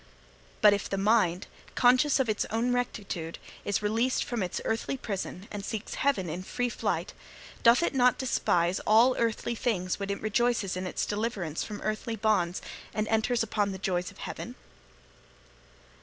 But 0.61 0.73
if 0.73 0.89
the 0.89 0.97
mind, 0.97 1.45
conscious 1.75 2.19
of 2.19 2.27
its 2.27 2.45
own 2.49 2.73
rectitude, 2.73 3.37
is 3.63 3.83
released 3.83 4.23
from 4.23 4.41
its 4.41 4.59
earthly 4.65 4.97
prison, 4.97 5.47
and 5.51 5.63
seeks 5.63 5.93
heaven 5.93 6.27
in 6.27 6.41
free 6.41 6.69
flight, 6.69 7.13
doth 7.61 7.83
it 7.83 7.93
not 7.93 8.17
despise 8.17 8.79
all 8.87 9.15
earthly 9.19 9.53
things 9.53 9.99
when 9.99 10.09
it 10.09 10.19
rejoices 10.19 10.75
in 10.75 10.87
its 10.87 11.05
deliverance 11.05 11.63
from 11.63 11.81
earthly 11.81 12.15
bonds, 12.15 12.63
and 12.95 13.07
enters 13.09 13.43
upon 13.43 13.73
the 13.73 13.77
joys 13.77 14.09
of 14.09 14.17
heaven?' 14.17 14.55